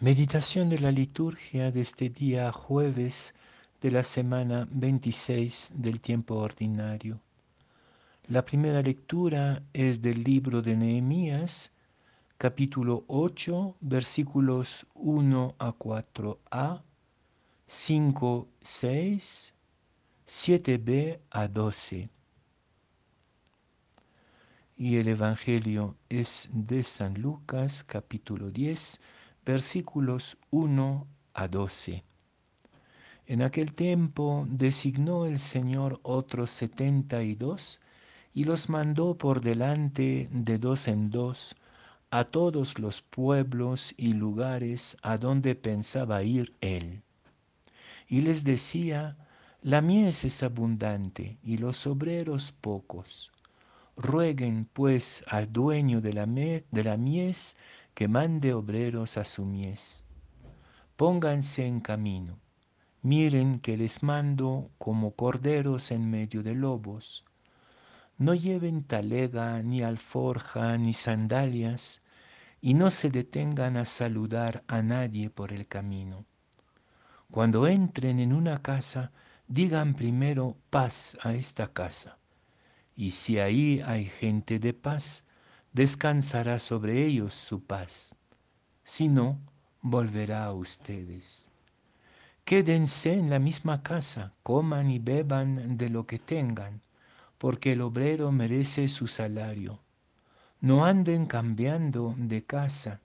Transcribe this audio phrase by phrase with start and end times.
[0.00, 3.34] Meditación de la liturgia de este día jueves
[3.80, 7.18] de la semana 26 del tiempo ordinario.
[8.28, 11.72] La primera lectura es del libro de Nehemías,
[12.36, 16.82] capítulo 8, versículos 1 a 4a,
[17.64, 19.54] 5, 6,
[20.26, 22.10] 7b a 12.
[24.76, 29.00] Y el Evangelio es de San Lucas, capítulo 10,
[29.46, 32.02] versículos 1 a 12.
[33.28, 37.80] En aquel tiempo designó el Señor otros setenta y dos
[38.34, 41.54] y los mandó por delante de dos en dos
[42.10, 47.02] a todos los pueblos y lugares a donde pensaba ir él.
[48.08, 49.16] Y les decía,
[49.62, 53.30] la mies es abundante y los obreros pocos.
[53.96, 57.56] Rueguen pues al dueño de la, de la mies
[57.96, 60.04] que mande obreros a su mies.
[60.96, 62.38] Pónganse en camino.
[63.00, 67.24] Miren que les mando como corderos en medio de lobos.
[68.18, 72.02] No lleven talega, ni alforja, ni sandalias,
[72.60, 76.26] y no se detengan a saludar a nadie por el camino.
[77.30, 79.10] Cuando entren en una casa,
[79.48, 82.18] digan primero paz a esta casa.
[82.94, 85.25] Y si ahí hay gente de paz,
[85.76, 88.16] descansará sobre ellos su paz.
[88.82, 89.38] Si no,
[89.82, 91.50] volverá a ustedes.
[92.46, 96.80] Quédense en la misma casa, coman y beban de lo que tengan,
[97.36, 99.82] porque el obrero merece su salario.
[100.62, 103.02] No anden cambiando de casa.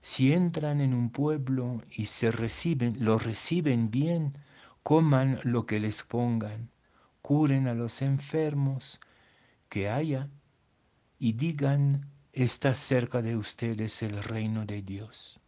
[0.00, 4.34] Si entran en un pueblo y se reciben, lo reciben bien,
[4.84, 6.70] coman lo que les pongan,
[7.22, 9.00] curen a los enfermos
[9.68, 10.28] que haya
[11.18, 15.40] y digan, está cerca de ustedes el reino de Dios.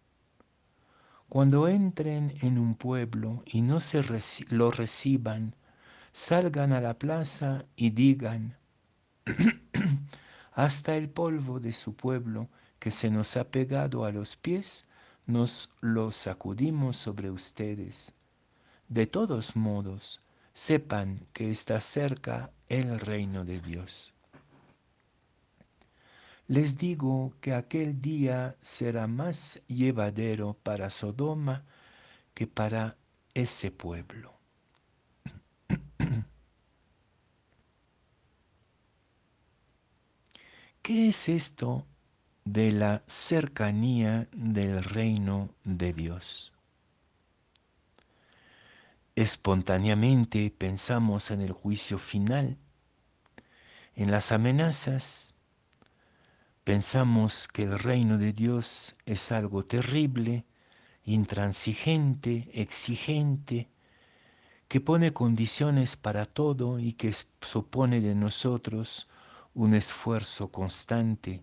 [1.29, 4.05] Cuando entren en un pueblo y no se
[4.49, 5.55] lo reciban,
[6.13, 8.57] salgan a la plaza y digan,
[10.53, 12.49] hasta el polvo de su pueblo
[12.81, 14.89] que se nos ha pegado a los pies,
[15.27, 18.15] nos lo sacudimos sobre ustedes.
[18.89, 20.21] De todos modos,
[20.53, 24.13] sepan que está cerca el reino de Dios.
[26.51, 31.65] Les digo que aquel día será más llevadero para Sodoma
[32.35, 32.97] que para
[33.35, 34.35] ese pueblo.
[40.83, 41.87] ¿Qué es esto
[42.45, 46.53] de la cercanía del reino de Dios?
[49.15, 52.59] Espontáneamente pensamos en el juicio final,
[53.95, 55.37] en las amenazas,
[56.65, 60.45] Pensamos que el reino de Dios es algo terrible,
[61.05, 63.71] intransigente, exigente,
[64.69, 69.09] que pone condiciones para todo y que supone de nosotros
[69.55, 71.43] un esfuerzo constante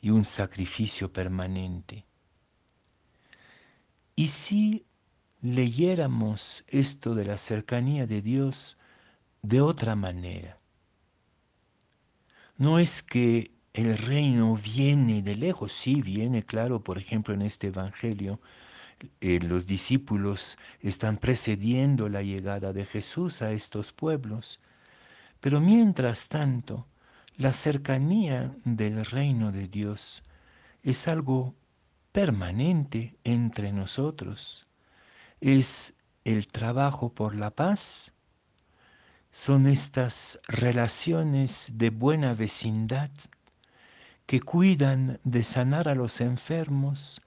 [0.00, 2.06] y un sacrificio permanente.
[4.16, 4.86] Y si
[5.40, 8.78] leyéramos esto de la cercanía de Dios
[9.42, 10.58] de otra manera,
[12.56, 17.68] no es que el reino viene de lejos, sí viene, claro, por ejemplo, en este
[17.68, 18.40] Evangelio,
[19.20, 24.60] eh, los discípulos están precediendo la llegada de Jesús a estos pueblos,
[25.40, 26.86] pero mientras tanto,
[27.36, 30.22] la cercanía del reino de Dios
[30.82, 31.54] es algo
[32.12, 34.66] permanente entre nosotros,
[35.40, 38.14] es el trabajo por la paz,
[39.32, 43.10] son estas relaciones de buena vecindad
[44.30, 47.20] que cuidan de sanar a los enfermos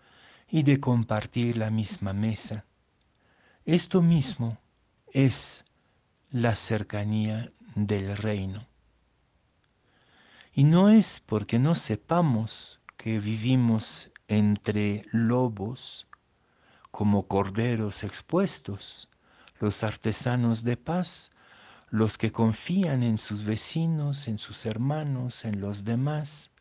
[0.47, 2.63] y de compartir la misma mesa.
[3.65, 4.61] Esto mismo
[5.11, 5.65] es
[6.31, 8.69] la cercanía del reino.
[10.53, 16.07] Y no es porque no sepamos que vivimos entre lobos
[16.89, 19.09] como corderos expuestos,
[19.59, 21.33] los artesanos de paz,
[21.89, 26.52] los que confían en sus vecinos, en sus hermanos, en los demás,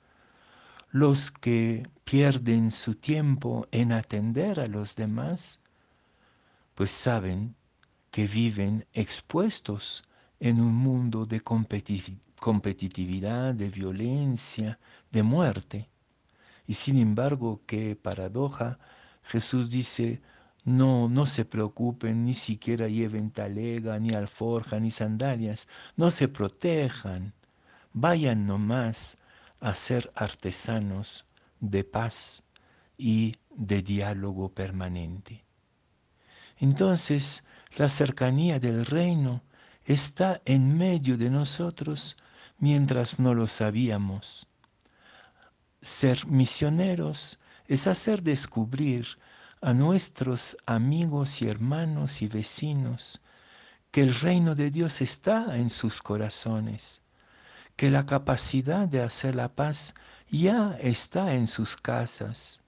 [0.93, 5.63] los que pierden su tiempo en atender a los demás,
[6.75, 7.55] pues saben
[8.11, 10.05] que viven expuestos
[10.39, 14.79] en un mundo de competitividad, de violencia,
[15.11, 15.89] de muerte.
[16.67, 18.79] Y sin embargo, qué paradoja,
[19.23, 20.21] Jesús dice,
[20.65, 27.33] no, no se preocupen, ni siquiera lleven talega, ni alforja, ni sandalias, no se protejan,
[27.95, 29.17] vayan nomás
[29.63, 31.25] a ser artesanos
[31.61, 32.43] de paz
[32.99, 35.45] y de diálogo permanente.
[36.59, 37.45] Entonces,
[37.77, 39.43] la cercanía del reino
[39.85, 42.17] está en medio de nosotros
[42.59, 44.49] mientras no lo sabíamos.
[45.81, 49.07] Ser misioneros es hacer descubrir
[49.61, 53.23] a nuestros amigos y hermanos y vecinos
[53.93, 57.03] que el reino de Dios está en sus corazones,
[57.77, 59.95] que la capacidad de hacer la paz
[60.31, 62.63] ya está en sus casas,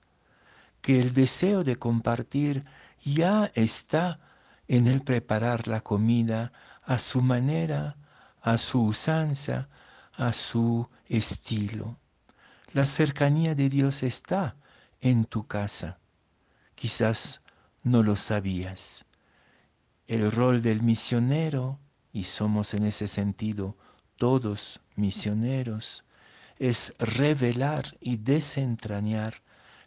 [0.80, 2.64] que el deseo de compartir
[3.04, 4.20] ya está
[4.68, 6.52] en el preparar la comida
[6.84, 7.96] a su manera,
[8.40, 9.68] a su usanza,
[10.12, 11.98] a su estilo.
[12.72, 14.56] La cercanía de Dios está
[15.00, 15.98] en tu casa.
[16.74, 17.42] Quizás
[17.82, 19.04] no lo sabías.
[20.06, 21.78] El rol del misionero,
[22.12, 23.76] y somos en ese sentido
[24.16, 26.04] todos misioneros,
[26.58, 29.42] es revelar y desentrañar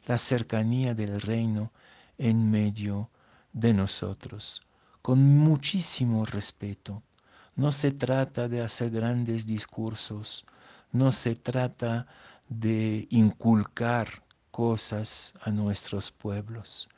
[0.05, 1.71] la cercanía del reino
[2.17, 3.09] en medio
[3.53, 4.61] de nosotros,
[5.01, 7.03] con muchísimo respeto.
[7.55, 10.45] No se trata de hacer grandes discursos,
[10.91, 12.07] no se trata
[12.49, 16.89] de inculcar cosas a nuestros pueblos.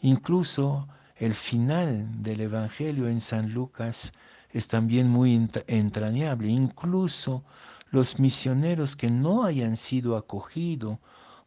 [0.00, 4.12] Incluso el final del Evangelio en San Lucas
[4.52, 6.48] es también muy entrañable.
[6.48, 7.44] Incluso
[7.90, 10.98] los misioneros que no hayan sido acogidos,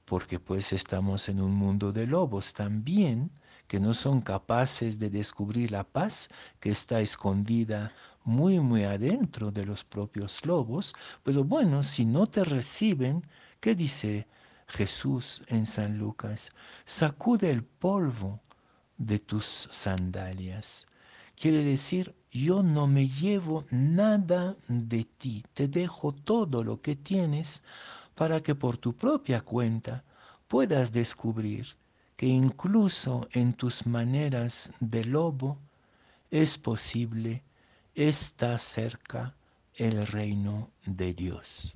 [0.06, 3.32] porque pues estamos en un mundo de lobos también,
[3.68, 6.30] que no son capaces de descubrir la paz
[6.60, 7.92] que está escondida
[8.24, 10.94] muy, muy adentro de los propios lobos,
[11.24, 13.24] pero bueno, si no te reciben,
[13.60, 14.28] ¿qué dice
[14.68, 16.52] Jesús en San Lucas?
[16.86, 18.42] Sacude el polvo
[18.98, 20.88] de tus sandalias.
[21.36, 27.64] Quiere decir, yo no me llevo nada de ti, te dejo todo lo que tienes
[28.16, 30.04] para que por tu propia cuenta
[30.48, 31.76] puedas descubrir
[32.16, 35.58] que incluso en tus maneras de lobo
[36.32, 37.44] es posible,
[37.94, 39.36] está cerca
[39.76, 41.76] el reino de Dios.